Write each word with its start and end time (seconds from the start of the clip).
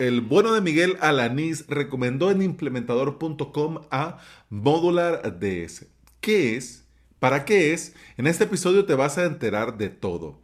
el 0.00 0.22
bueno 0.22 0.54
de 0.54 0.62
Miguel 0.62 0.96
Alanís 1.00 1.66
recomendó 1.68 2.30
en 2.30 2.40
implementador.com 2.40 3.82
a 3.90 4.18
Modular 4.48 5.38
DS. 5.38 5.86
¿Qué 6.22 6.56
es? 6.56 6.86
¿Para 7.18 7.44
qué 7.44 7.74
es? 7.74 7.94
En 8.16 8.26
este 8.26 8.44
episodio 8.44 8.86
te 8.86 8.94
vas 8.94 9.18
a 9.18 9.26
enterar 9.26 9.76
de 9.76 9.90
todo. 9.90 10.40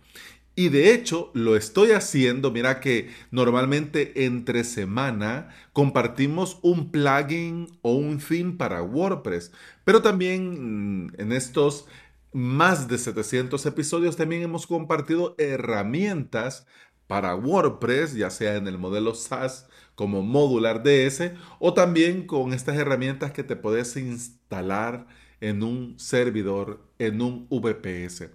Y 0.55 0.69
de 0.69 0.93
hecho 0.93 1.31
lo 1.33 1.57
estoy 1.57 1.93
haciendo, 1.93 2.51
mira 2.51 2.81
que 2.81 3.11
normalmente 3.31 4.27
entre 4.27 4.63
semana 4.63 5.49
compartimos 5.73 6.59
un 6.61 6.91
plugin 6.91 7.79
o 7.81 7.95
un 7.95 8.19
theme 8.19 8.53
para 8.53 8.83
WordPress, 8.83 9.53
pero 9.85 10.03
también 10.03 11.07
mm, 11.07 11.13
en 11.19 11.33
estos 11.33 11.87
más 12.33 12.89
de 12.89 12.99
700 12.99 13.65
episodios 13.65 14.17
también 14.17 14.43
hemos 14.43 14.67
compartido 14.67 15.35
herramientas 15.39 16.67
para 17.07 17.35
WordPress, 17.35 18.15
ya 18.15 18.31
sea 18.31 18.57
en 18.57 18.67
el 18.69 18.79
modelo 18.79 19.15
SaaS 19.15 19.67
como 19.95 20.23
Modular 20.23 20.83
DS 20.83 21.33
o 21.59 21.75
también 21.75 22.27
con 22.27 22.53
estas 22.53 22.77
herramientas 22.77 23.33
que 23.33 23.45
te 23.45 23.57
puedes 23.57 23.97
instalar 23.97 25.07
en 25.41 25.63
un 25.63 25.99
servidor, 25.99 26.81
en 26.99 27.23
un 27.23 27.47
VPS. 27.49 28.31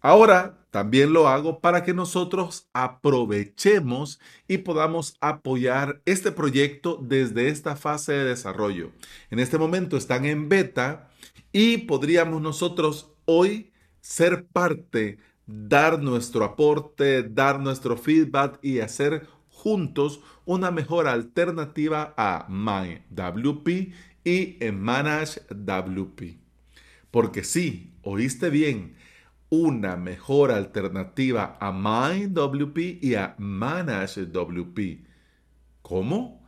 Ahora 0.00 0.58
también 0.70 1.12
lo 1.12 1.28
hago 1.28 1.60
para 1.60 1.82
que 1.82 1.94
nosotros 1.94 2.68
aprovechemos 2.72 4.20
y 4.46 4.58
podamos 4.58 5.16
apoyar 5.20 6.00
este 6.04 6.30
proyecto 6.30 7.00
desde 7.02 7.48
esta 7.48 7.74
fase 7.74 8.12
de 8.12 8.24
desarrollo. 8.24 8.92
En 9.30 9.40
este 9.40 9.58
momento 9.58 9.96
están 9.96 10.24
en 10.24 10.48
beta 10.48 11.10
y 11.52 11.78
podríamos 11.78 12.40
nosotros 12.42 13.12
hoy 13.24 13.72
ser 14.00 14.46
parte 14.46 15.18
dar 15.48 16.00
nuestro 16.00 16.44
aporte, 16.44 17.22
dar 17.22 17.58
nuestro 17.58 17.96
feedback 17.96 18.58
y 18.62 18.80
hacer 18.80 19.26
juntos 19.48 20.20
una 20.44 20.70
mejor 20.70 21.08
alternativa 21.08 22.14
a 22.16 22.46
MyWP 22.48 23.92
y 24.24 24.58
ManageWP. 24.70 26.36
Porque 27.10 27.42
sí, 27.42 27.94
oíste 28.02 28.50
bien, 28.50 28.94
una 29.48 29.96
mejor 29.96 30.52
alternativa 30.52 31.56
a 31.60 31.72
MyWP 31.72 33.02
y 33.02 33.14
a 33.14 33.34
ManageWP. 33.38 35.06
¿Cómo? 35.80 36.46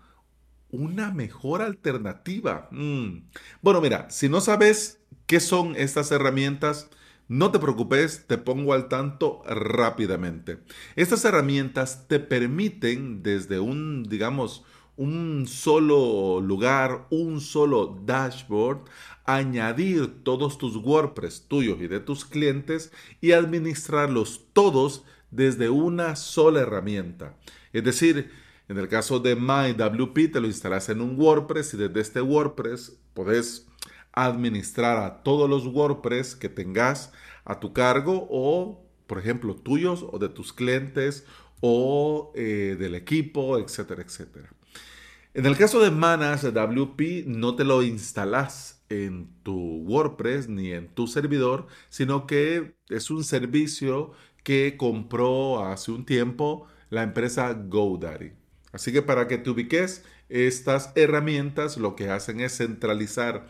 Una 0.70 1.10
mejor 1.10 1.62
alternativa. 1.62 2.68
Mm. 2.70 3.30
Bueno, 3.62 3.80
mira, 3.80 4.10
si 4.10 4.28
no 4.28 4.42
sabes 4.42 5.00
qué 5.26 5.40
son 5.40 5.74
estas 5.74 6.12
herramientas, 6.12 6.90
no 7.30 7.52
te 7.52 7.60
preocupes, 7.60 8.24
te 8.26 8.38
pongo 8.38 8.74
al 8.74 8.88
tanto 8.88 9.40
rápidamente. 9.46 10.58
Estas 10.96 11.24
herramientas 11.24 12.08
te 12.08 12.18
permiten 12.18 13.22
desde 13.22 13.60
un, 13.60 14.02
digamos, 14.02 14.64
un 14.96 15.46
solo 15.46 16.40
lugar, 16.40 17.06
un 17.10 17.40
solo 17.40 18.02
dashboard, 18.04 18.80
añadir 19.26 20.24
todos 20.24 20.58
tus 20.58 20.74
WordPress 20.74 21.46
tuyos 21.46 21.80
y 21.80 21.86
de 21.86 22.00
tus 22.00 22.24
clientes 22.24 22.90
y 23.20 23.30
administrarlos 23.30 24.46
todos 24.52 25.04
desde 25.30 25.70
una 25.70 26.16
sola 26.16 26.62
herramienta. 26.62 27.36
Es 27.72 27.84
decir, 27.84 28.32
en 28.68 28.76
el 28.76 28.88
caso 28.88 29.20
de 29.20 29.36
MyWP 29.36 30.32
te 30.32 30.40
lo 30.40 30.48
instalas 30.48 30.88
en 30.88 31.00
un 31.00 31.16
WordPress 31.16 31.74
y 31.74 31.76
desde 31.76 32.00
este 32.00 32.22
WordPress 32.22 32.98
podés 33.14 33.69
administrar 34.12 34.98
a 34.98 35.22
todos 35.22 35.48
los 35.48 35.66
WordPress 35.66 36.36
que 36.36 36.48
tengas 36.48 37.12
a 37.44 37.60
tu 37.60 37.72
cargo 37.72 38.26
o, 38.30 38.84
por 39.06 39.18
ejemplo, 39.18 39.54
tuyos 39.56 40.04
o 40.10 40.18
de 40.18 40.28
tus 40.28 40.52
clientes 40.52 41.24
o 41.60 42.32
eh, 42.34 42.76
del 42.78 42.94
equipo, 42.94 43.58
etcétera, 43.58 44.02
etcétera. 44.02 44.50
En 45.32 45.46
el 45.46 45.56
caso 45.56 45.80
de 45.80 45.90
Manas 45.90 46.42
WP, 46.42 47.26
no 47.26 47.54
te 47.54 47.64
lo 47.64 47.82
instalas 47.82 48.82
en 48.88 49.28
tu 49.44 49.54
WordPress 49.84 50.48
ni 50.48 50.72
en 50.72 50.88
tu 50.88 51.06
servidor, 51.06 51.66
sino 51.88 52.26
que 52.26 52.74
es 52.88 53.10
un 53.10 53.22
servicio 53.22 54.12
que 54.42 54.76
compró 54.76 55.64
hace 55.64 55.92
un 55.92 56.04
tiempo 56.04 56.66
la 56.88 57.04
empresa 57.04 57.52
GoDaddy. 57.52 58.32
Así 58.72 58.92
que 58.92 59.02
para 59.02 59.28
que 59.28 59.38
te 59.38 59.50
ubiques, 59.50 60.04
estas 60.28 60.92
herramientas 60.96 61.76
lo 61.76 61.96
que 61.96 62.10
hacen 62.10 62.40
es 62.40 62.56
centralizar 62.56 63.48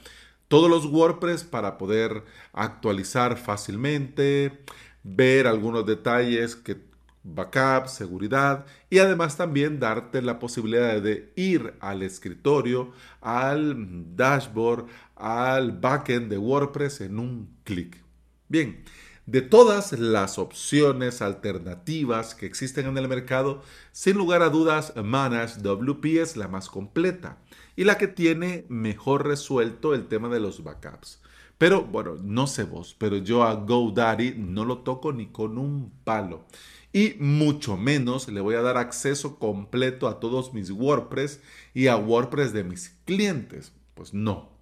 todos 0.50 0.68
los 0.68 0.84
WordPress 0.86 1.44
para 1.44 1.78
poder 1.78 2.24
actualizar 2.52 3.36
fácilmente, 3.36 4.64
ver 5.04 5.46
algunos 5.46 5.86
detalles 5.86 6.56
que 6.56 6.76
backup, 7.22 7.86
seguridad 7.86 8.66
y 8.90 8.98
además 8.98 9.36
también 9.36 9.78
darte 9.78 10.20
la 10.22 10.40
posibilidad 10.40 11.00
de 11.00 11.32
ir 11.36 11.74
al 11.78 12.02
escritorio, 12.02 12.90
al 13.20 14.16
dashboard, 14.16 14.86
al 15.14 15.70
backend 15.70 16.28
de 16.28 16.38
WordPress 16.38 17.02
en 17.02 17.20
un 17.20 17.56
clic. 17.62 18.02
Bien, 18.48 18.82
de 19.30 19.42
todas 19.42 19.92
las 19.92 20.40
opciones 20.40 21.22
alternativas 21.22 22.34
que 22.34 22.46
existen 22.46 22.86
en 22.86 22.98
el 22.98 23.06
mercado, 23.06 23.62
sin 23.92 24.16
lugar 24.16 24.42
a 24.42 24.48
dudas, 24.48 24.92
Manage 24.96 25.60
WP 25.60 26.20
es 26.20 26.36
la 26.36 26.48
más 26.48 26.68
completa 26.68 27.38
y 27.76 27.84
la 27.84 27.96
que 27.96 28.08
tiene 28.08 28.66
mejor 28.68 29.28
resuelto 29.28 29.94
el 29.94 30.08
tema 30.08 30.28
de 30.30 30.40
los 30.40 30.64
backups. 30.64 31.22
Pero 31.58 31.84
bueno, 31.84 32.16
no 32.20 32.48
sé 32.48 32.64
vos, 32.64 32.96
pero 32.98 33.18
yo 33.18 33.44
a 33.44 33.54
GoDaddy 33.54 34.34
no 34.36 34.64
lo 34.64 34.78
toco 34.78 35.12
ni 35.12 35.26
con 35.26 35.58
un 35.58 35.92
palo. 36.02 36.46
Y 36.92 37.14
mucho 37.20 37.76
menos 37.76 38.26
le 38.28 38.40
voy 38.40 38.56
a 38.56 38.62
dar 38.62 38.78
acceso 38.78 39.38
completo 39.38 40.08
a 40.08 40.18
todos 40.18 40.52
mis 40.54 40.72
WordPress 40.72 41.40
y 41.72 41.86
a 41.86 41.96
WordPress 41.96 42.52
de 42.52 42.64
mis 42.64 42.96
clientes. 43.04 43.72
Pues 43.94 44.12
no. 44.12 44.58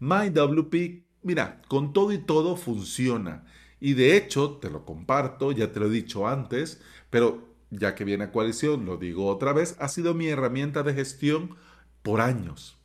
MyWP, 0.00 1.04
mira, 1.22 1.62
con 1.68 1.92
todo 1.92 2.12
y 2.12 2.18
todo 2.18 2.56
funciona. 2.56 3.44
Y 3.80 3.94
de 3.94 4.16
hecho, 4.16 4.58
te 4.60 4.70
lo 4.70 4.84
comparto, 4.84 5.52
ya 5.52 5.72
te 5.72 5.80
lo 5.80 5.86
he 5.86 5.90
dicho 5.90 6.26
antes, 6.28 6.80
pero 7.10 7.48
ya 7.70 7.94
que 7.94 8.04
viene 8.04 8.24
a 8.24 8.32
coalición, 8.32 8.84
lo 8.86 8.96
digo 8.96 9.26
otra 9.26 9.52
vez, 9.52 9.76
ha 9.78 9.88
sido 9.88 10.14
mi 10.14 10.28
herramienta 10.28 10.82
de 10.82 10.94
gestión 10.94 11.56
por 12.02 12.20
años. 12.20 12.76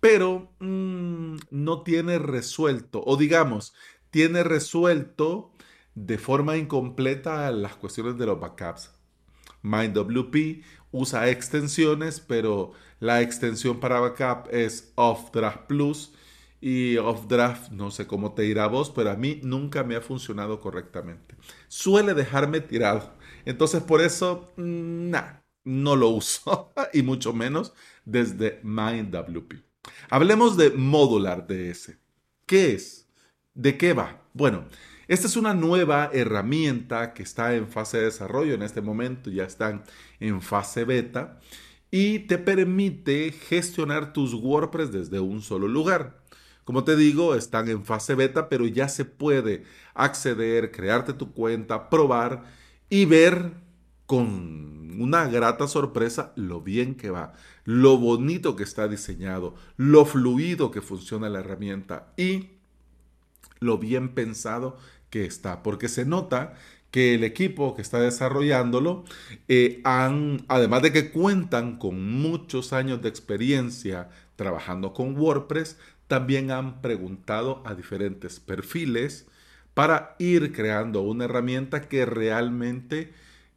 Pero 0.00 0.50
mm, 0.60 1.36
no 1.50 1.82
tiene 1.82 2.18
resuelto, 2.18 3.02
o 3.04 3.16
digamos, 3.16 3.74
tiene 4.10 4.42
resuelto 4.42 5.52
de 5.94 6.18
forma 6.18 6.56
incompleta 6.56 7.50
las 7.50 7.76
cuestiones 7.76 8.18
de 8.18 8.26
los 8.26 8.38
backups. 8.38 8.90
MindWP 9.62 10.62
usa 10.92 11.28
extensiones, 11.30 12.20
pero 12.20 12.72
la 13.00 13.22
extensión 13.22 13.80
para 13.80 14.00
backup 14.00 14.48
es 14.52 14.92
OffDraft 14.94 15.66
Plus 15.66 16.12
y 16.60 16.96
OffDraft, 16.96 17.70
no 17.70 17.90
sé 17.90 18.06
cómo 18.06 18.32
te 18.34 18.46
irá 18.46 18.64
a 18.64 18.68
vos, 18.68 18.90
pero 18.90 19.10
a 19.10 19.16
mí 19.16 19.40
nunca 19.42 19.84
me 19.84 19.96
ha 19.96 20.00
funcionado 20.00 20.60
correctamente. 20.60 21.36
Suele 21.68 22.14
dejarme 22.14 22.60
tirado. 22.60 23.14
Entonces 23.44 23.82
por 23.82 24.00
eso, 24.00 24.52
mm, 24.56 25.12
no 25.64 25.96
lo 25.96 26.08
uso 26.08 26.72
y 26.92 27.02
mucho 27.02 27.32
menos 27.32 27.72
desde 28.04 28.60
MindWP. 28.62 29.54
Hablemos 30.08 30.56
de 30.56 30.70
Modular 30.70 31.46
DS. 31.46 31.98
¿Qué 32.46 32.72
es? 32.74 33.08
¿De 33.54 33.76
qué 33.76 33.92
va? 33.92 34.22
Bueno, 34.32 34.66
esta 35.08 35.26
es 35.26 35.36
una 35.36 35.54
nueva 35.54 36.10
herramienta 36.12 37.14
que 37.14 37.22
está 37.22 37.54
en 37.54 37.68
fase 37.68 37.98
de 37.98 38.04
desarrollo 38.04 38.54
en 38.54 38.62
este 38.62 38.80
momento, 38.80 39.30
ya 39.30 39.44
están 39.44 39.84
en 40.20 40.42
fase 40.42 40.84
beta 40.84 41.38
y 41.90 42.20
te 42.20 42.38
permite 42.38 43.32
gestionar 43.32 44.12
tus 44.12 44.34
WordPress 44.34 44.92
desde 44.92 45.20
un 45.20 45.42
solo 45.42 45.68
lugar. 45.68 46.25
Como 46.66 46.82
te 46.82 46.96
digo, 46.96 47.36
están 47.36 47.68
en 47.68 47.84
fase 47.84 48.16
beta, 48.16 48.48
pero 48.48 48.66
ya 48.66 48.88
se 48.88 49.04
puede 49.04 49.62
acceder, 49.94 50.72
crearte 50.72 51.12
tu 51.12 51.32
cuenta, 51.32 51.88
probar 51.88 52.42
y 52.90 53.04
ver 53.04 53.52
con 54.06 55.00
una 55.00 55.26
grata 55.28 55.68
sorpresa 55.68 56.32
lo 56.34 56.60
bien 56.60 56.96
que 56.96 57.10
va, 57.10 57.34
lo 57.64 57.98
bonito 57.98 58.56
que 58.56 58.64
está 58.64 58.88
diseñado, 58.88 59.54
lo 59.76 60.04
fluido 60.06 60.72
que 60.72 60.82
funciona 60.82 61.28
la 61.28 61.38
herramienta 61.38 62.12
y 62.16 62.48
lo 63.60 63.78
bien 63.78 64.08
pensado 64.08 64.76
que 65.08 65.24
está, 65.24 65.62
porque 65.62 65.86
se 65.86 66.04
nota 66.04 66.54
que 66.90 67.14
el 67.14 67.22
equipo 67.22 67.76
que 67.76 67.82
está 67.82 68.00
desarrollándolo 68.00 69.04
eh, 69.46 69.80
han, 69.84 70.44
además 70.48 70.82
de 70.82 70.92
que 70.92 71.12
cuentan 71.12 71.78
con 71.78 72.20
muchos 72.20 72.72
años 72.72 73.02
de 73.02 73.08
experiencia 73.08 74.08
trabajando 74.36 74.92
con 74.92 75.18
WordPress, 75.18 75.78
también 76.08 76.50
han 76.50 76.80
preguntado 76.80 77.62
a 77.64 77.74
diferentes 77.74 78.40
perfiles 78.40 79.26
para 79.74 80.16
ir 80.18 80.52
creando 80.52 81.02
una 81.02 81.24
herramienta 81.24 81.88
que 81.88 82.06
realmente 82.06 83.12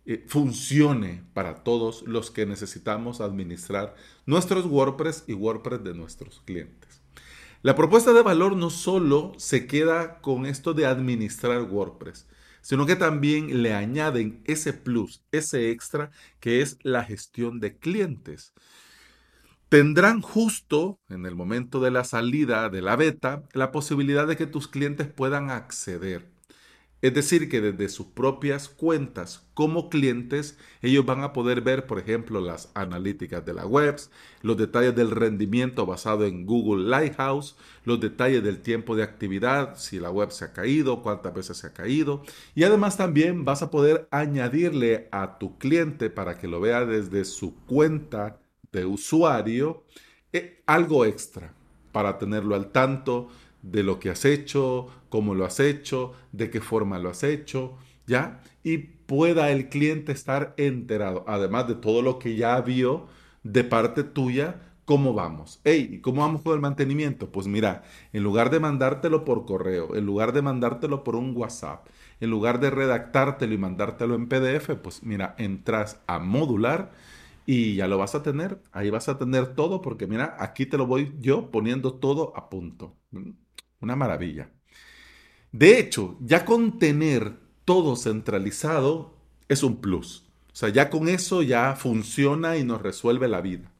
eh, 0.05 0.25
funcione 0.27 1.23
para 1.33 1.63
todos 1.63 2.03
los 2.07 2.31
que 2.31 2.45
necesitamos 2.45 3.21
administrar 3.21 3.95
nuestros 4.25 4.65
WordPress 4.65 5.25
y 5.27 5.33
WordPress 5.33 5.83
de 5.83 5.93
nuestros 5.93 6.41
clientes. 6.45 7.01
La 7.61 7.75
propuesta 7.75 8.13
de 8.13 8.21
valor 8.21 8.55
no 8.55 8.69
solo 8.69 9.33
se 9.37 9.67
queda 9.67 10.19
con 10.21 10.45
esto 10.45 10.73
de 10.73 10.85
administrar 10.85 11.61
WordPress, 11.63 12.25
sino 12.61 12.85
que 12.85 12.95
también 12.95 13.61
le 13.61 13.73
añaden 13.73 14.41
ese 14.45 14.73
plus, 14.73 15.21
ese 15.31 15.69
extra, 15.69 16.11
que 16.39 16.61
es 16.61 16.77
la 16.83 17.03
gestión 17.03 17.59
de 17.59 17.77
clientes. 17.77 18.53
Tendrán 19.69 20.21
justo 20.21 20.99
en 21.09 21.25
el 21.25 21.35
momento 21.35 21.79
de 21.79 21.91
la 21.91 22.03
salida 22.03 22.69
de 22.69 22.81
la 22.81 22.95
beta 22.95 23.43
la 23.53 23.71
posibilidad 23.71 24.27
de 24.27 24.35
que 24.35 24.47
tus 24.47 24.67
clientes 24.67 25.07
puedan 25.07 25.51
acceder 25.51 26.27
es 27.01 27.13
decir, 27.13 27.47
que 27.47 27.61
desde 27.61 27.87
sus 27.87 28.07
propias 28.07 28.67
cuentas 28.67 29.47
como 29.53 29.89
clientes, 29.89 30.57
ellos 30.81 31.05
van 31.05 31.23
a 31.23 31.31
poder 31.31 31.61
ver, 31.61 31.87
por 31.87 31.97
ejemplo, 31.97 32.41
las 32.41 32.71
analíticas 32.73 33.45
de 33.45 33.53
la 33.53 33.65
web, 33.65 33.95
los 34.41 34.57
detalles 34.57 34.95
del 34.95 35.11
rendimiento 35.11 35.85
basado 35.85 36.25
en 36.25 36.45
Google 36.45 36.89
Lighthouse, 36.89 37.55
los 37.85 38.01
detalles 38.01 38.43
del 38.43 38.61
tiempo 38.61 38.97
de 38.97 39.03
actividad, 39.03 39.77
si 39.77 39.97
la 39.97 40.11
web 40.11 40.31
se 40.31 40.43
ha 40.43 40.51
caído, 40.51 41.01
cuántas 41.01 41.33
veces 41.33 41.57
se 41.57 41.67
ha 41.67 41.73
caído. 41.73 42.21
Y 42.53 42.63
además 42.63 42.97
también 42.97 43.45
vas 43.45 43.61
a 43.61 43.71
poder 43.71 44.09
añadirle 44.11 45.07
a 45.13 45.37
tu 45.39 45.57
cliente 45.57 46.09
para 46.09 46.37
que 46.37 46.49
lo 46.49 46.59
vea 46.59 46.85
desde 46.85 47.23
su 47.23 47.55
cuenta 47.65 48.41
de 48.71 48.85
usuario 48.85 49.83
eh, 50.33 50.61
algo 50.65 51.05
extra 51.05 51.53
para 51.91 52.17
tenerlo 52.17 52.55
al 52.55 52.71
tanto 52.71 53.29
de 53.61 53.83
lo 53.83 53.99
que 53.99 54.09
has 54.09 54.25
hecho, 54.25 54.87
cómo 55.09 55.35
lo 55.35 55.45
has 55.45 55.59
hecho, 55.59 56.13
de 56.31 56.49
qué 56.49 56.61
forma 56.61 56.99
lo 56.99 57.09
has 57.09 57.23
hecho, 57.23 57.77
¿ya? 58.07 58.41
Y 58.63 58.77
pueda 58.77 59.51
el 59.51 59.69
cliente 59.69 60.11
estar 60.11 60.53
enterado, 60.57 61.25
además 61.27 61.67
de 61.67 61.75
todo 61.75 62.01
lo 62.01 62.19
que 62.19 62.35
ya 62.35 62.59
vio 62.61 63.07
de 63.43 63.63
parte 63.63 64.03
tuya, 64.03 64.61
cómo 64.85 65.13
vamos. 65.13 65.59
Hey, 65.63 65.89
¿y 65.93 65.99
cómo 65.99 66.21
vamos 66.21 66.41
con 66.41 66.53
el 66.53 66.61
mantenimiento? 66.61 67.31
Pues 67.31 67.47
mira, 67.47 67.83
en 68.13 68.23
lugar 68.23 68.49
de 68.49 68.59
mandártelo 68.59 69.25
por 69.25 69.45
correo, 69.45 69.95
en 69.95 70.05
lugar 70.05 70.33
de 70.33 70.41
mandártelo 70.41 71.03
por 71.03 71.15
un 71.15 71.35
WhatsApp, 71.35 71.87
en 72.19 72.29
lugar 72.29 72.59
de 72.59 72.69
redactártelo 72.69 73.53
y 73.53 73.57
mandártelo 73.57 74.15
en 74.15 74.27
PDF, 74.27 74.75
pues 74.81 75.03
mira, 75.03 75.35
entras 75.37 75.99
a 76.07 76.19
modular 76.19 76.91
y 77.51 77.73
ya 77.73 77.87
lo 77.87 77.97
vas 77.97 78.13
a 78.13 78.21
tener. 78.21 78.61
Ahí 78.71 78.91
vas 78.91 79.09
a 79.09 79.17
tener 79.17 79.55
todo 79.55 79.81
porque 79.81 80.05
mira, 80.05 80.35
aquí 80.37 80.67
te 80.67 80.77
lo 80.77 80.85
voy 80.85 81.15
yo 81.19 81.49
poniendo 81.49 81.95
todo 81.95 82.31
a 82.37 82.47
punto. 82.47 82.95
Una 83.79 83.95
maravilla. 83.95 84.51
De 85.51 85.79
hecho, 85.79 86.15
ya 86.21 86.45
con 86.45 86.77
tener 86.77 87.39
todo 87.65 87.95
centralizado 87.95 89.15
es 89.47 89.63
un 89.63 89.81
plus. 89.81 90.27
O 90.53 90.55
sea, 90.55 90.69
ya 90.69 90.91
con 90.91 91.09
eso 91.09 91.41
ya 91.41 91.75
funciona 91.75 92.55
y 92.55 92.63
nos 92.63 92.83
resuelve 92.83 93.27
la 93.27 93.41
vida. 93.41 93.73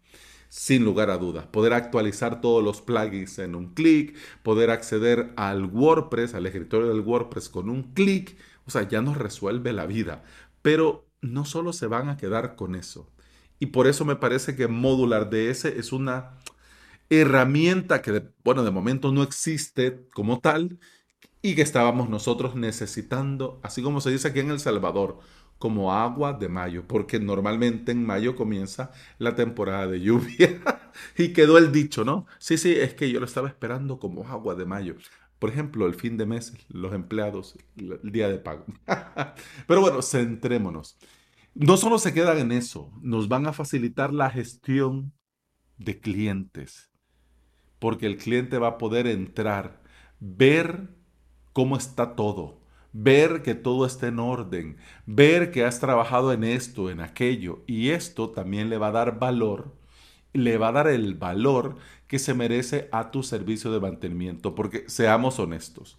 Sin 0.48 0.83
lugar 0.83 1.12
a 1.12 1.19
dudas. 1.19 1.45
Poder 1.45 1.74
actualizar 1.74 2.42
todos 2.42 2.63
los 2.63 2.81
plugins 2.81 3.38
en 3.38 3.54
un 3.54 3.75
clic, 3.75 4.18
poder 4.42 4.71
acceder 4.71 5.31
al 5.38 5.66
WordPress, 5.66 6.33
al 6.33 6.48
escritorio 6.48 6.88
del 6.88 7.01
WordPress 7.01 7.50
con 7.50 7.69
un 7.69 7.94
clic. 7.94 8.36
O 8.66 8.71
sea, 8.71 8.88
ya 8.88 9.04
nos 9.04 9.16
resuelve 9.16 9.74
la 9.74 9.86
vida. 9.86 10.24
Pero 10.63 11.07
no 11.21 11.45
solo 11.45 11.71
se 11.71 11.86
van 11.86 12.10
a 12.10 12.18
quedar 12.18 12.56
con 12.56 12.74
eso. 12.74 13.12
Y 13.59 13.67
por 13.67 13.88
eso 13.88 14.06
me 14.06 14.15
parece 14.15 14.56
que 14.56 14.67
Modular 14.67 15.29
DS 15.29 15.65
es 15.65 15.91
una 15.91 16.38
herramienta 17.09 18.01
que, 18.01 18.23
bueno, 18.44 18.63
de 18.63 18.71
momento 18.71 19.11
no 19.11 19.23
existe 19.23 20.07
como 20.13 20.39
tal 20.39 20.79
y 21.41 21.56
que 21.56 21.61
estábamos 21.61 22.09
nosotros 22.09 22.56
necesitando, 22.56 23.59
así 23.63 23.81
como 23.81 24.01
se 24.01 24.11
dice 24.11 24.27
aquí 24.29 24.39
en 24.39 24.51
El 24.51 24.59
Salvador, 24.59 25.19
como 25.57 25.94
agua 25.94 26.33
de 26.33 26.50
mayo, 26.50 26.85
porque 26.88 27.19
normalmente 27.19 27.91
en 27.91 28.06
mayo 28.06 28.35
comienza 28.35 28.91
la 29.19 29.35
temporada 29.35 29.88
de 29.88 30.01
lluvia 30.01 30.61
y 31.17 31.33
quedó 31.33 31.57
el 31.57 31.71
dicho, 31.71 32.06
¿no? 32.06 32.25
Sí, 32.39 32.57
sí, 32.57 32.73
es 32.75 32.94
que 32.94 33.11
yo 33.11 33.19
lo 33.19 33.25
estaba 33.25 33.47
esperando 33.50 34.00
como 34.00 34.27
agua 34.27 34.56
de 34.56 34.65
mayo. 34.65 34.95
Por 35.39 35.50
ejemplo, 35.50 35.85
el 35.88 35.95
fin 35.95 36.17
de 36.17 36.25
mes, 36.25 36.53
los 36.69 36.94
empleados, 36.94 37.56
el 37.77 38.11
día 38.11 38.27
de 38.29 38.39
pago. 38.39 38.65
Pero 39.67 39.81
bueno, 39.81 40.01
centrémonos. 40.01 40.97
No 41.53 41.77
solo 41.77 41.99
se 41.99 42.13
quedan 42.13 42.37
en 42.37 42.51
eso, 42.51 42.91
nos 43.01 43.27
van 43.27 43.47
a 43.47 43.53
facilitar 43.53 44.13
la 44.13 44.29
gestión 44.29 45.13
de 45.77 45.99
clientes 45.99 46.89
porque 47.79 48.05
el 48.05 48.17
cliente 48.17 48.57
va 48.57 48.67
a 48.67 48.77
poder 48.77 49.07
entrar, 49.07 49.81
ver 50.19 50.89
cómo 51.53 51.77
está 51.77 52.15
todo, 52.15 52.59
ver 52.93 53.41
que 53.41 53.55
todo 53.55 53.85
está 53.85 54.07
en 54.07 54.19
orden, 54.19 54.77
ver 55.05 55.51
que 55.51 55.63
has 55.63 55.79
trabajado 55.79 56.33
en 56.33 56.43
esto, 56.43 56.89
en 56.89 56.99
aquello, 56.99 57.63
y 57.65 57.89
esto 57.89 58.29
también 58.29 58.69
le 58.69 58.77
va 58.77 58.87
a 58.87 58.91
dar 58.91 59.17
valor, 59.17 59.75
le 60.33 60.57
va 60.57 60.67
a 60.67 60.73
dar 60.73 60.87
el 60.87 61.15
valor 61.15 61.77
que 62.07 62.19
se 62.19 62.33
merece 62.33 62.89
a 62.91 63.11
tu 63.11 63.23
servicio 63.23 63.71
de 63.71 63.79
mantenimiento, 63.79 64.53
porque 64.55 64.83
seamos 64.87 65.39
honestos, 65.39 65.97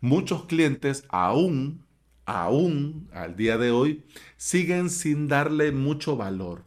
muchos 0.00 0.44
clientes 0.44 1.04
aún, 1.08 1.84
aún 2.26 3.08
al 3.12 3.36
día 3.36 3.58
de 3.58 3.70
hoy, 3.70 4.04
siguen 4.36 4.90
sin 4.90 5.28
darle 5.28 5.72
mucho 5.72 6.16
valor. 6.16 6.64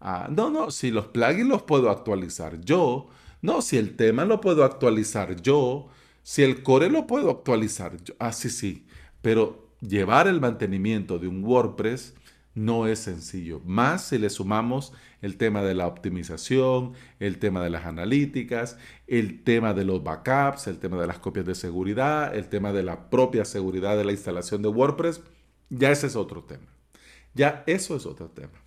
Ah, 0.00 0.28
no, 0.30 0.50
no, 0.50 0.70
si 0.70 0.90
los 0.90 1.06
plugins 1.08 1.48
los 1.48 1.62
puedo 1.62 1.90
actualizar 1.90 2.60
yo, 2.62 3.08
no, 3.42 3.62
si 3.62 3.76
el 3.76 3.96
tema 3.96 4.24
lo 4.24 4.40
puedo 4.40 4.64
actualizar 4.64 5.40
yo, 5.40 5.88
si 6.22 6.42
el 6.42 6.62
core 6.62 6.90
lo 6.90 7.06
puedo 7.06 7.30
actualizar 7.30 8.02
yo. 8.02 8.14
Ah, 8.18 8.32
sí, 8.32 8.50
sí. 8.50 8.86
Pero 9.22 9.70
llevar 9.80 10.28
el 10.28 10.40
mantenimiento 10.40 11.18
de 11.18 11.28
un 11.28 11.44
WordPress 11.44 12.14
no 12.54 12.86
es 12.86 12.98
sencillo. 13.00 13.60
Más 13.64 14.08
si 14.08 14.18
le 14.18 14.30
sumamos 14.30 14.92
el 15.22 15.36
tema 15.36 15.62
de 15.62 15.74
la 15.74 15.86
optimización, 15.86 16.94
el 17.18 17.38
tema 17.38 17.62
de 17.62 17.70
las 17.70 17.86
analíticas, 17.86 18.78
el 19.06 19.42
tema 19.44 19.74
de 19.74 19.84
los 19.84 20.02
backups, 20.02 20.66
el 20.66 20.78
tema 20.78 21.00
de 21.00 21.06
las 21.06 21.18
copias 21.18 21.46
de 21.46 21.54
seguridad, 21.54 22.34
el 22.34 22.48
tema 22.48 22.72
de 22.72 22.82
la 22.82 23.10
propia 23.10 23.44
seguridad 23.44 23.96
de 23.96 24.04
la 24.04 24.12
instalación 24.12 24.62
de 24.62 24.68
WordPress, 24.68 25.22
ya 25.70 25.90
ese 25.90 26.08
es 26.08 26.16
otro 26.16 26.44
tema. 26.44 26.66
Ya 27.34 27.62
eso 27.66 27.96
es 27.96 28.06
otro 28.06 28.30
tema. 28.30 28.64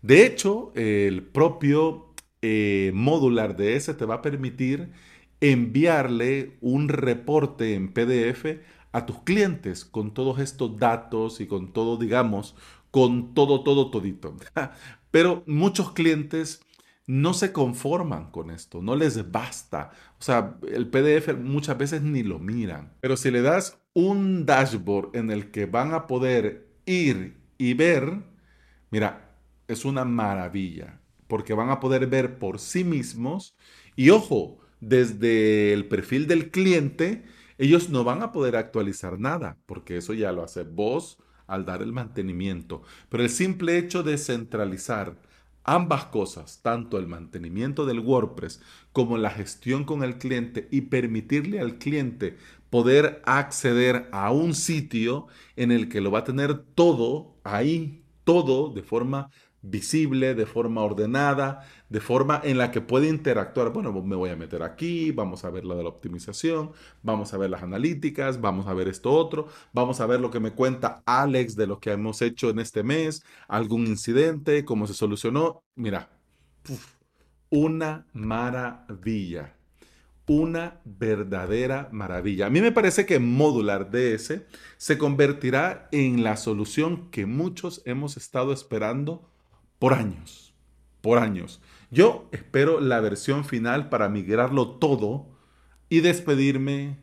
De 0.00 0.24
hecho, 0.26 0.72
el 0.74 1.22
propio 1.22 2.14
eh, 2.42 2.90
modular 2.94 3.56
de 3.56 3.76
ese 3.76 3.94
te 3.94 4.04
va 4.04 4.16
a 4.16 4.22
permitir 4.22 4.90
enviarle 5.40 6.56
un 6.60 6.88
reporte 6.88 7.74
en 7.74 7.92
PDF 7.92 8.60
a 8.92 9.06
tus 9.06 9.18
clientes 9.22 9.84
con 9.84 10.14
todos 10.14 10.38
estos 10.38 10.78
datos 10.78 11.40
y 11.40 11.46
con 11.46 11.72
todo, 11.72 11.96
digamos, 11.96 12.54
con 12.94 13.34
todo, 13.34 13.64
todo, 13.64 13.90
todito. 13.90 14.36
Pero 15.10 15.42
muchos 15.48 15.90
clientes 15.90 16.60
no 17.08 17.34
se 17.34 17.52
conforman 17.52 18.30
con 18.30 18.52
esto, 18.52 18.82
no 18.82 18.94
les 18.94 19.32
basta. 19.32 19.90
O 20.20 20.22
sea, 20.22 20.60
el 20.70 20.86
PDF 20.86 21.36
muchas 21.36 21.76
veces 21.76 22.02
ni 22.02 22.22
lo 22.22 22.38
miran. 22.38 22.92
Pero 23.00 23.16
si 23.16 23.32
le 23.32 23.42
das 23.42 23.80
un 23.94 24.46
dashboard 24.46 25.16
en 25.16 25.32
el 25.32 25.50
que 25.50 25.66
van 25.66 25.92
a 25.92 26.06
poder 26.06 26.68
ir 26.86 27.36
y 27.58 27.74
ver, 27.74 28.22
mira, 28.92 29.40
es 29.66 29.84
una 29.84 30.04
maravilla 30.04 31.00
porque 31.26 31.52
van 31.52 31.70
a 31.70 31.80
poder 31.80 32.06
ver 32.06 32.38
por 32.38 32.60
sí 32.60 32.84
mismos 32.84 33.56
y 33.96 34.10
ojo, 34.10 34.58
desde 34.78 35.72
el 35.72 35.88
perfil 35.88 36.28
del 36.28 36.52
cliente, 36.52 37.24
ellos 37.58 37.90
no 37.90 38.04
van 38.04 38.22
a 38.22 38.30
poder 38.30 38.54
actualizar 38.54 39.18
nada, 39.18 39.58
porque 39.66 39.96
eso 39.96 40.12
ya 40.12 40.30
lo 40.30 40.44
hace 40.44 40.62
vos 40.62 41.18
al 41.46 41.64
dar 41.64 41.82
el 41.82 41.92
mantenimiento. 41.92 42.82
Pero 43.08 43.22
el 43.22 43.30
simple 43.30 43.78
hecho 43.78 44.02
de 44.02 44.18
centralizar 44.18 45.16
ambas 45.64 46.06
cosas, 46.06 46.60
tanto 46.62 46.98
el 46.98 47.06
mantenimiento 47.06 47.86
del 47.86 48.00
WordPress 48.00 48.60
como 48.92 49.16
la 49.16 49.30
gestión 49.30 49.84
con 49.84 50.02
el 50.04 50.18
cliente 50.18 50.68
y 50.70 50.82
permitirle 50.82 51.60
al 51.60 51.78
cliente 51.78 52.36
poder 52.70 53.22
acceder 53.24 54.08
a 54.12 54.30
un 54.32 54.54
sitio 54.54 55.26
en 55.56 55.72
el 55.72 55.88
que 55.88 56.00
lo 56.00 56.10
va 56.10 56.20
a 56.20 56.24
tener 56.24 56.58
todo 56.58 57.36
ahí, 57.44 58.02
todo 58.24 58.70
de 58.72 58.82
forma 58.82 59.30
visible, 59.64 60.34
de 60.34 60.46
forma 60.46 60.82
ordenada, 60.82 61.66
de 61.88 62.00
forma 62.00 62.40
en 62.44 62.58
la 62.58 62.70
que 62.70 62.80
puede 62.80 63.08
interactuar. 63.08 63.72
Bueno, 63.72 63.92
me 63.92 64.16
voy 64.16 64.30
a 64.30 64.36
meter 64.36 64.62
aquí, 64.62 65.10
vamos 65.10 65.44
a 65.44 65.50
ver 65.50 65.64
lo 65.64 65.76
de 65.76 65.82
la 65.82 65.88
optimización, 65.88 66.72
vamos 67.02 67.32
a 67.32 67.38
ver 67.38 67.50
las 67.50 67.62
analíticas, 67.62 68.40
vamos 68.40 68.66
a 68.66 68.74
ver 68.74 68.88
esto 68.88 69.12
otro, 69.12 69.48
vamos 69.72 70.00
a 70.00 70.06
ver 70.06 70.20
lo 70.20 70.30
que 70.30 70.40
me 70.40 70.52
cuenta 70.52 71.02
Alex 71.06 71.56
de 71.56 71.66
lo 71.66 71.80
que 71.80 71.92
hemos 71.92 72.20
hecho 72.22 72.50
en 72.50 72.58
este 72.58 72.82
mes, 72.82 73.24
algún 73.48 73.86
incidente, 73.86 74.64
cómo 74.64 74.86
se 74.86 74.94
solucionó. 74.94 75.62
Mira, 75.74 76.10
una 77.50 78.06
maravilla. 78.12 79.56
Una 80.26 80.80
verdadera 80.84 81.90
maravilla. 81.92 82.46
A 82.46 82.50
mí 82.50 82.62
me 82.62 82.72
parece 82.72 83.04
que 83.04 83.18
Modular 83.18 83.90
DS 83.90 84.40
se 84.78 84.98
convertirá 84.98 85.86
en 85.92 86.24
la 86.24 86.38
solución 86.38 87.10
que 87.10 87.26
muchos 87.26 87.82
hemos 87.84 88.16
estado 88.16 88.54
esperando 88.54 89.30
por 89.84 89.92
años, 89.92 90.54
por 91.02 91.18
años. 91.18 91.60
Yo 91.90 92.30
espero 92.32 92.80
la 92.80 93.00
versión 93.00 93.44
final 93.44 93.90
para 93.90 94.08
migrarlo 94.08 94.78
todo 94.78 95.28
y 95.90 96.00
despedirme 96.00 97.00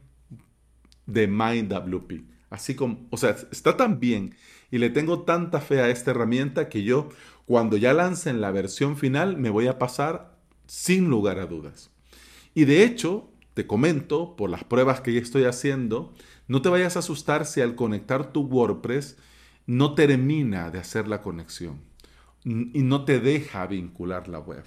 de 1.05 1.27
MindWP. 1.27 2.23
Así 2.49 2.73
como, 2.73 3.05
o 3.11 3.17
sea, 3.17 3.35
está 3.51 3.77
tan 3.77 3.99
bien 3.99 4.33
y 4.71 4.79
le 4.79 4.89
tengo 4.89 5.21
tanta 5.21 5.61
fe 5.61 5.79
a 5.79 5.89
esta 5.89 6.09
herramienta 6.09 6.69
que 6.69 6.81
yo, 6.81 7.09
cuando 7.45 7.77
ya 7.77 7.93
lancen 7.93 8.41
la 8.41 8.49
versión 8.49 8.97
final, 8.97 9.37
me 9.37 9.51
voy 9.51 9.67
a 9.67 9.77
pasar 9.77 10.39
sin 10.65 11.07
lugar 11.07 11.37
a 11.37 11.45
dudas. 11.45 11.91
Y 12.55 12.65
de 12.65 12.83
hecho, 12.83 13.29
te 13.53 13.67
comento, 13.67 14.35
por 14.35 14.49
las 14.49 14.63
pruebas 14.63 15.01
que 15.01 15.13
ya 15.13 15.19
estoy 15.19 15.43
haciendo, 15.43 16.15
No 16.47 16.63
te 16.63 16.69
vayas 16.69 16.95
a 16.95 16.99
asustar 16.99 17.45
si 17.45 17.61
al 17.61 17.75
conectar 17.75 18.33
tu 18.33 18.41
WordPress 18.41 19.17
no 19.67 19.93
termina 19.93 20.71
de 20.71 20.79
hacer 20.79 21.07
la 21.07 21.21
conexión 21.21 21.90
y 22.43 22.81
no 22.81 23.05
te 23.05 23.19
deja 23.19 23.67
vincular 23.67 24.27
la 24.27 24.39
web. 24.39 24.63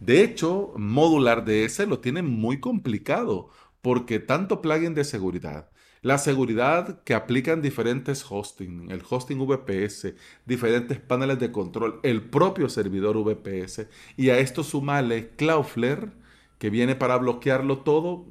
De 0.00 0.24
hecho, 0.24 0.72
Modular 0.76 1.44
DS 1.44 1.86
lo 1.86 2.00
tiene 2.00 2.22
muy 2.22 2.58
complicado 2.58 3.50
porque 3.82 4.18
tanto 4.18 4.60
plugin 4.60 4.94
de 4.94 5.04
seguridad, 5.04 5.68
la 6.02 6.18
seguridad 6.18 7.04
que 7.04 7.14
aplican 7.14 7.62
diferentes 7.62 8.26
hosting, 8.28 8.90
el 8.90 9.02
hosting 9.08 9.38
VPS, 9.38 10.14
diferentes 10.44 10.98
paneles 10.98 11.38
de 11.38 11.52
control, 11.52 12.00
el 12.02 12.22
propio 12.22 12.68
servidor 12.68 13.16
VPS 13.22 13.86
y 14.16 14.30
a 14.30 14.38
esto 14.38 14.64
sumale 14.64 15.30
Cloudflare 15.36 16.10
que 16.58 16.70
viene 16.70 16.96
para 16.96 17.16
bloquearlo 17.18 17.78
todo, 17.78 18.26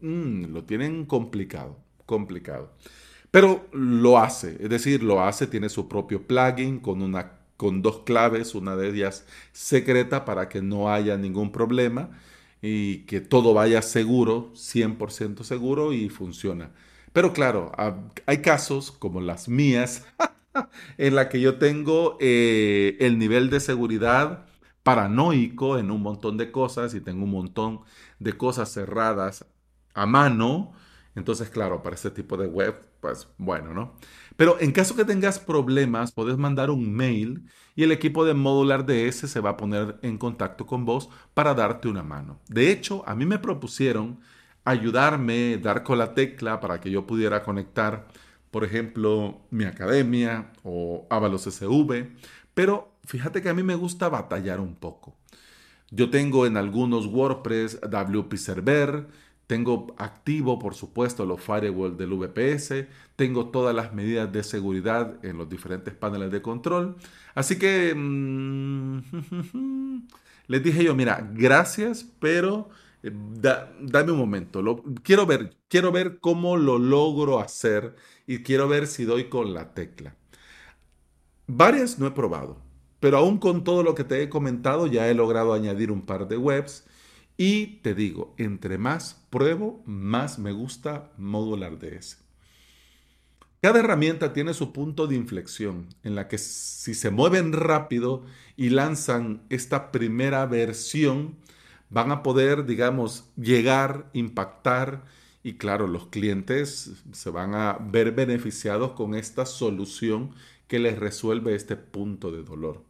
mm, 0.00 0.52
lo 0.52 0.64
tienen 0.64 1.04
complicado, 1.04 1.78
complicado. 2.04 2.72
Pero 3.32 3.66
lo 3.72 4.18
hace, 4.18 4.56
es 4.60 4.70
decir, 4.70 5.02
lo 5.02 5.20
hace, 5.20 5.48
tiene 5.48 5.68
su 5.68 5.88
propio 5.88 6.26
plugin 6.26 6.78
con, 6.78 7.02
una, 7.02 7.35
con 7.56 7.82
dos 7.82 8.00
claves, 8.04 8.54
una 8.54 8.76
de 8.76 8.88
ellas 8.90 9.26
secreta 9.52 10.24
para 10.24 10.48
que 10.48 10.62
no 10.62 10.92
haya 10.92 11.16
ningún 11.16 11.52
problema 11.52 12.10
y 12.62 12.98
que 13.06 13.20
todo 13.20 13.54
vaya 13.54 13.82
seguro, 13.82 14.52
100% 14.54 15.44
seguro 15.44 15.92
y 15.92 16.08
funciona. 16.08 16.72
Pero 17.12 17.32
claro, 17.32 17.72
hay 18.26 18.38
casos 18.42 18.92
como 18.92 19.20
las 19.20 19.48
mías 19.48 20.06
en 20.98 21.14
la 21.14 21.28
que 21.28 21.40
yo 21.40 21.58
tengo 21.58 22.16
eh, 22.20 22.96
el 23.00 23.18
nivel 23.18 23.50
de 23.50 23.60
seguridad 23.60 24.46
paranoico 24.82 25.78
en 25.78 25.90
un 25.90 26.02
montón 26.02 26.36
de 26.36 26.52
cosas 26.52 26.94
y 26.94 27.00
tengo 27.00 27.24
un 27.24 27.30
montón 27.30 27.80
de 28.18 28.34
cosas 28.34 28.72
cerradas 28.72 29.46
a 29.94 30.06
mano 30.06 30.72
entonces, 31.16 31.48
claro, 31.48 31.82
para 31.82 31.96
este 31.96 32.10
tipo 32.10 32.36
de 32.36 32.46
web, 32.46 32.78
pues 33.00 33.26
bueno, 33.38 33.72
¿no? 33.72 33.96
Pero 34.36 34.60
en 34.60 34.70
caso 34.70 34.94
que 34.94 35.04
tengas 35.06 35.38
problemas, 35.38 36.12
puedes 36.12 36.36
mandar 36.36 36.70
un 36.70 36.92
mail 36.94 37.46
y 37.74 37.84
el 37.84 37.90
equipo 37.90 38.26
de 38.26 38.34
Modular 38.34 38.84
DS 38.84 39.28
se 39.30 39.40
va 39.40 39.50
a 39.50 39.56
poner 39.56 39.98
en 40.02 40.18
contacto 40.18 40.66
con 40.66 40.84
vos 40.84 41.08
para 41.32 41.54
darte 41.54 41.88
una 41.88 42.02
mano. 42.02 42.38
De 42.48 42.70
hecho, 42.70 43.02
a 43.08 43.14
mí 43.14 43.24
me 43.24 43.38
propusieron 43.38 44.20
ayudarme, 44.64 45.56
dar 45.56 45.82
con 45.82 45.96
la 45.98 46.12
tecla 46.12 46.60
para 46.60 46.80
que 46.80 46.90
yo 46.90 47.06
pudiera 47.06 47.42
conectar, 47.42 48.08
por 48.50 48.64
ejemplo, 48.64 49.40
mi 49.50 49.64
academia 49.64 50.52
o 50.64 51.06
Avalos 51.08 51.44
SV, 51.44 52.10
pero 52.52 52.92
fíjate 53.04 53.40
que 53.40 53.48
a 53.48 53.54
mí 53.54 53.62
me 53.62 53.74
gusta 53.74 54.10
batallar 54.10 54.60
un 54.60 54.74
poco. 54.74 55.16
Yo 55.90 56.10
tengo 56.10 56.46
en 56.46 56.56
algunos 56.56 57.06
WordPress 57.06 57.80
WP 57.80 58.34
Server, 58.36 59.06
tengo 59.46 59.94
activo, 59.98 60.58
por 60.58 60.74
supuesto, 60.74 61.24
los 61.24 61.40
firewalls 61.40 61.96
del 61.96 62.10
VPS. 62.10 62.86
Tengo 63.14 63.50
todas 63.50 63.74
las 63.74 63.94
medidas 63.94 64.32
de 64.32 64.42
seguridad 64.42 65.24
en 65.24 65.38
los 65.38 65.48
diferentes 65.48 65.94
paneles 65.94 66.30
de 66.32 66.42
control. 66.42 66.96
Así 67.34 67.58
que 67.58 67.94
mm, 67.94 68.98
les 70.48 70.62
dije 70.62 70.84
yo, 70.84 70.94
mira, 70.94 71.30
gracias, 71.32 72.06
pero 72.18 72.70
eh, 73.02 73.12
dame 73.80 74.12
un 74.12 74.18
momento. 74.18 74.82
Quiero, 75.04 75.26
ver, 75.26 75.56
quiero 75.68 75.92
ver 75.92 76.18
cómo 76.18 76.56
lo 76.56 76.78
logro 76.78 77.38
hacer 77.38 77.94
y 78.26 78.42
quiero 78.42 78.68
ver 78.68 78.88
si 78.88 79.04
doy 79.04 79.28
con 79.28 79.54
la 79.54 79.74
tecla. 79.74 80.16
Varias 81.46 81.98
no 82.00 82.06
he 82.08 82.10
probado, 82.10 82.58
pero 82.98 83.18
aún 83.18 83.38
con 83.38 83.62
todo 83.62 83.84
lo 83.84 83.94
que 83.94 84.02
te 84.02 84.22
he 84.22 84.28
comentado 84.28 84.88
ya 84.88 85.08
he 85.08 85.14
logrado 85.14 85.52
añadir 85.54 85.92
un 85.92 86.02
par 86.04 86.26
de 86.26 86.36
webs 86.36 86.84
y 87.36 87.78
te 87.82 87.94
digo, 87.94 88.34
entre 88.38 88.78
más 88.78 89.26
pruebo, 89.30 89.82
más 89.86 90.38
me 90.38 90.52
gusta 90.52 91.10
Modular 91.18 91.78
DS. 91.78 92.18
Cada 93.60 93.80
herramienta 93.80 94.32
tiene 94.32 94.54
su 94.54 94.72
punto 94.72 95.06
de 95.06 95.16
inflexión 95.16 95.88
en 96.02 96.14
la 96.14 96.28
que 96.28 96.38
si 96.38 96.94
se 96.94 97.10
mueven 97.10 97.52
rápido 97.52 98.24
y 98.56 98.70
lanzan 98.70 99.42
esta 99.50 99.90
primera 99.90 100.46
versión, 100.46 101.36
van 101.90 102.12
a 102.12 102.22
poder, 102.22 102.64
digamos, 102.66 103.30
llegar, 103.36 104.10
impactar 104.12 105.04
y 105.42 105.54
claro, 105.54 105.86
los 105.86 106.08
clientes 106.08 106.92
se 107.12 107.30
van 107.30 107.54
a 107.54 107.78
ver 107.80 108.12
beneficiados 108.12 108.92
con 108.92 109.14
esta 109.14 109.46
solución 109.46 110.34
que 110.66 110.78
les 110.78 110.98
resuelve 110.98 111.54
este 111.54 111.76
punto 111.76 112.32
de 112.32 112.42
dolor. 112.42 112.82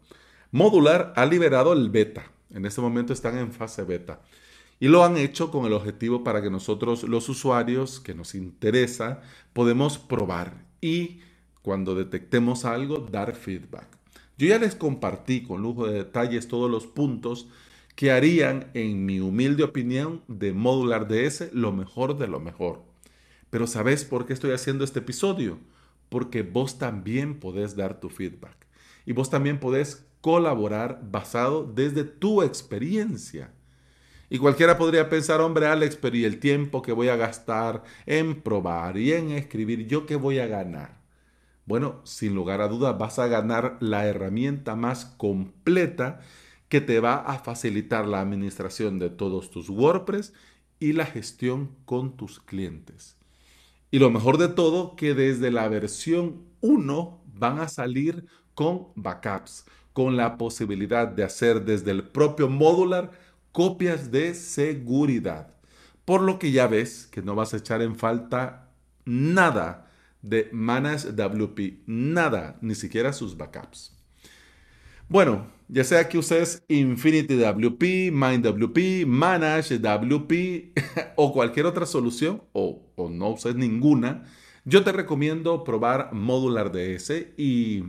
Modular 0.53 1.13
ha 1.17 1.27
liberado 1.27 1.75
el 1.75 1.91
beta. 1.91 2.33
En 2.57 2.65
este 2.65 2.81
momento 2.81 3.13
están 3.13 3.37
en 3.37 3.53
fase 3.53 3.85
beta. 3.85 4.23
Y 4.81 4.89
lo 4.89 5.05
han 5.05 5.19
hecho 5.19 5.51
con 5.51 5.67
el 5.67 5.75
objetivo 5.75 6.25
para 6.25 6.41
que 6.41 6.49
nosotros, 6.49 7.03
los 7.03 7.29
usuarios 7.29 8.01
que 8.01 8.15
nos 8.15 8.35
interesa, 8.35 9.21
podemos 9.53 9.99
probar 9.99 10.65
y 10.81 11.21
cuando 11.61 11.95
detectemos 11.95 12.65
algo, 12.65 12.99
dar 12.99 13.35
feedback. 13.35 13.87
Yo 14.39 14.49
ya 14.49 14.59
les 14.59 14.75
compartí 14.75 15.43
con 15.43 15.61
lujo 15.61 15.87
de 15.87 15.99
detalles 15.99 16.49
todos 16.49 16.71
los 16.71 16.87
puntos 16.87 17.49
que 17.95 18.11
harían, 18.11 18.71
en 18.73 19.05
mi 19.05 19.21
humilde 19.21 19.63
opinión, 19.63 20.23
de 20.27 20.55
Modular 20.55 21.09
DS 21.09 21.53
lo 21.53 21.73
mejor 21.73 22.17
de 22.17 22.29
lo 22.29 22.41
mejor. 22.41 22.83
Pero 23.51 23.67
¿sabes 23.67 24.05
por 24.05 24.25
qué 24.25 24.33
estoy 24.33 24.53
haciendo 24.53 24.83
este 24.83 25.01
episodio? 25.01 25.59
Porque 26.09 26.43
vos 26.43 26.79
también 26.79 27.39
podés 27.39 27.77
dar 27.77 28.01
tu 28.01 28.09
feedback. 28.09 28.57
Y 29.05 29.13
vos 29.13 29.29
también 29.29 29.61
podés 29.61 30.07
colaborar 30.27 31.03
basado 31.09 31.63
desde 31.63 32.03
tu 32.03 32.43
experiencia. 32.43 33.53
Y 34.29 34.39
cualquiera 34.39 34.77
podría 34.77 35.09
pensar, 35.09 35.41
hombre 35.41 35.69
Alex, 35.69 35.95
pero 35.95 36.17
¿y 36.17 36.25
el 36.25 36.41
tiempo 36.41 36.83
que 36.83 36.91
voy 36.91 37.07
a 37.07 37.15
gastar 37.15 37.85
en 38.07 38.43
probar 38.43 38.97
y 38.97 39.13
en 39.13 39.31
escribir? 39.31 39.87
¿Yo 39.87 40.05
qué 40.05 40.17
voy 40.17 40.41
a 40.41 40.49
ganar? 40.49 41.01
Bueno, 41.65 42.01
sin 42.03 42.35
lugar 42.35 42.61
a 42.61 42.67
dudas 42.67 42.99
vas 42.99 43.21
a 43.21 43.29
ganar 43.29 43.77
la 43.79 44.05
herramienta 44.05 44.75
más 44.75 45.05
completa 45.05 46.19
que 46.69 46.81
te 46.81 46.99
va 46.99 47.19
a 47.19 47.39
facilitar 47.39 48.09
la 48.09 48.21
administración 48.21 48.99
de 48.99 49.11
todos 49.11 49.53
tus 49.53 49.71
WordPress 49.71 50.33
y 50.81 50.95
la 50.95 51.07
gestión 51.07 51.77
con 51.85 52.17
tus 52.17 52.41
clientes. 52.41 53.17
Y 53.93 54.01
lo 54.01 54.11
mejor 54.11 54.39
de 54.39 54.49
todo, 54.49 54.97
que 54.97 55.15
desde 55.15 55.53
la 55.53 55.69
versión 55.69 56.47
1 56.63 57.23
van 57.33 57.61
a 57.61 57.69
salir 57.69 58.27
con 58.55 58.89
backups, 58.97 59.67
con 59.97 60.15
la 60.19 60.37
posibilidad 60.37 61.09
de 61.09 61.25
hacer 61.25 61.65
desde 61.65 61.91
el 61.91 62.03
propio 62.03 62.51
modular 62.51 63.13
copias 63.51 64.11
de 64.11 64.35
seguridad. 64.35 65.55
Por 66.05 66.21
lo 66.21 66.39
que 66.39 66.53
ya 66.53 66.67
ves 66.67 67.09
que 67.11 67.23
no 67.23 67.35
vas 67.35 67.55
a 67.55 67.57
echar 67.57 67.81
en 67.81 67.97
falta 67.97 68.69
nada 69.07 69.91
de 70.21 70.51
Manage 70.53 71.13
WP, 71.13 71.85
nada, 71.87 72.59
ni 72.61 72.75
siquiera 72.75 73.15
sus 73.15 73.39
backups. 73.39 73.97
Bueno, 75.09 75.47
ya 75.67 75.83
sea 75.83 76.07
que 76.11 76.19
uses 76.19 76.63
Infinity 76.69 77.39
WP, 77.39 78.13
Mind 78.13 78.45
WP, 78.45 79.07
Manage 79.07 79.79
WP 79.79 80.75
o 81.17 81.33
cualquier 81.33 81.65
otra 81.65 81.87
solución, 81.87 82.43
o, 82.53 82.93
o 82.97 83.09
no 83.09 83.31
uses 83.31 83.55
ninguna, 83.55 84.25
yo 84.67 84.85
te 84.85 84.93
recomiendo 84.93 85.65
probar 85.65 86.13
Modular 86.13 86.71
DS 86.71 87.13
y 87.39 87.85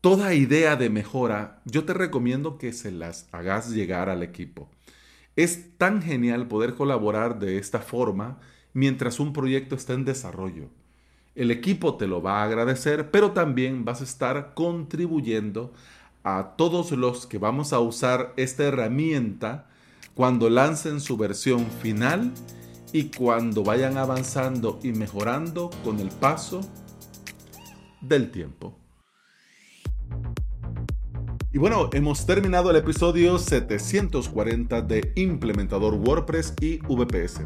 toda 0.00 0.34
idea 0.34 0.76
de 0.76 0.88
mejora, 0.88 1.60
yo 1.64 1.84
te 1.84 1.92
recomiendo 1.92 2.56
que 2.58 2.72
se 2.72 2.90
las 2.90 3.28
hagas 3.32 3.70
llegar 3.70 4.08
al 4.08 4.22
equipo. 4.22 4.70
Es 5.36 5.76
tan 5.76 6.02
genial 6.02 6.48
poder 6.48 6.74
colaborar 6.74 7.38
de 7.38 7.58
esta 7.58 7.80
forma 7.80 8.38
mientras 8.72 9.20
un 9.20 9.32
proyecto 9.32 9.74
está 9.74 9.92
en 9.92 10.04
desarrollo. 10.04 10.68
El 11.34 11.50
equipo 11.50 11.96
te 11.96 12.06
lo 12.06 12.22
va 12.22 12.40
a 12.40 12.44
agradecer, 12.44 13.10
pero 13.10 13.32
también 13.32 13.84
vas 13.84 14.00
a 14.00 14.04
estar 14.04 14.54
contribuyendo 14.54 15.72
a 16.24 16.54
todos 16.56 16.92
los 16.92 17.26
que 17.26 17.38
vamos 17.38 17.72
a 17.72 17.80
usar 17.80 18.32
esta 18.36 18.64
herramienta 18.64 19.68
cuando 20.14 20.50
lancen 20.50 21.00
su 21.00 21.16
versión 21.16 21.66
final 21.82 22.32
y 22.92 23.04
cuando 23.04 23.62
vayan 23.62 23.96
avanzando 23.96 24.80
y 24.82 24.92
mejorando 24.92 25.70
con 25.84 26.00
el 26.00 26.08
paso 26.08 26.60
del 28.00 28.30
tiempo. 28.30 28.79
Y 31.52 31.58
bueno, 31.58 31.90
hemos 31.92 32.26
terminado 32.26 32.70
el 32.70 32.76
episodio 32.76 33.36
740 33.36 34.82
de 34.82 35.12
Implementador 35.16 35.94
WordPress 35.94 36.54
y 36.60 36.78
VPS. 36.78 37.40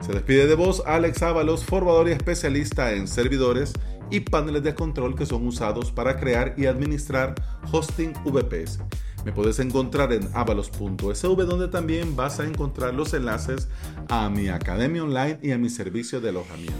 Se 0.00 0.12
despide 0.12 0.46
de 0.46 0.54
vos 0.54 0.84
Alex 0.86 1.20
Ábalos, 1.22 1.64
formador 1.64 2.08
y 2.08 2.12
especialista 2.12 2.92
en 2.92 3.08
servidores 3.08 3.72
y 4.08 4.20
paneles 4.20 4.62
de 4.62 4.76
control 4.76 5.16
que 5.16 5.26
son 5.26 5.46
usados 5.48 5.90
para 5.90 6.16
crear 6.16 6.54
y 6.56 6.66
administrar 6.66 7.34
hosting 7.72 8.12
VPS. 8.24 8.78
Me 9.24 9.32
puedes 9.32 9.58
encontrar 9.58 10.12
en 10.12 10.28
avalos.sv 10.32 11.44
donde 11.44 11.66
también 11.68 12.16
vas 12.16 12.40
a 12.40 12.46
encontrar 12.46 12.94
los 12.94 13.12
enlaces 13.14 13.68
a 14.08 14.30
mi 14.30 14.48
academia 14.48 15.02
online 15.02 15.38
y 15.42 15.50
a 15.50 15.58
mi 15.58 15.68
servicio 15.68 16.20
de 16.20 16.30
alojamiento. 16.30 16.74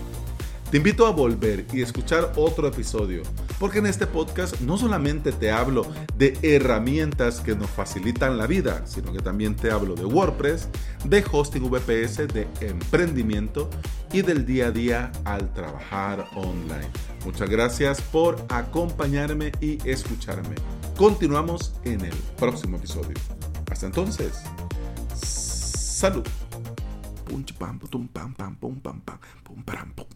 Te 0.70 0.76
invito 0.76 1.06
a 1.06 1.10
volver 1.10 1.66
y 1.72 1.82
escuchar 1.82 2.32
otro 2.36 2.68
episodio, 2.68 3.22
porque 3.60 3.78
en 3.78 3.86
este 3.86 4.06
podcast 4.06 4.58
no 4.62 4.78
solamente 4.78 5.32
te 5.32 5.50
hablo 5.50 5.86
de 6.16 6.36
herramientas 6.40 7.40
que 7.40 7.54
nos 7.54 7.68
facilitan 7.68 8.38
la 8.38 8.46
vida, 8.46 8.86
sino 8.86 9.12
que 9.12 9.18
también 9.18 9.54
te 9.54 9.70
hablo 9.70 9.94
de 9.94 10.06
WordPress, 10.06 10.68
de 11.04 11.22
hosting 11.30 11.70
VPS, 11.70 12.26
de 12.28 12.48
emprendimiento 12.62 13.68
y 14.12 14.22
del 14.22 14.46
día 14.46 14.68
a 14.68 14.70
día 14.70 15.12
al 15.26 15.52
trabajar 15.52 16.26
online. 16.34 16.88
Muchas 17.26 17.50
gracias 17.50 18.00
por 18.00 18.42
acompañarme 18.48 19.52
y 19.60 19.76
escucharme. 19.86 20.54
Continuamos 20.96 21.74
en 21.84 22.00
el 22.00 22.14
próximo 22.38 22.78
episodio. 22.78 23.14
Hasta 23.70 23.84
entonces, 23.84 24.42
salud. 25.14 26.24
pam, 27.58 27.78
pam, 27.78 27.78
pam, 27.78 28.08
pam, 28.08 28.34
pam, 28.34 28.80
pam, 28.80 28.80
pam, 28.80 29.00
pam, 29.04 29.64
pam, 29.64 29.92
pam, 29.92 30.10